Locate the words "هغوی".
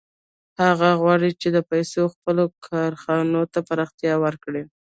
0.63-0.93